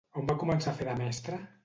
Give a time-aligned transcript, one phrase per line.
[0.21, 1.39] On va començar a fer de mestra?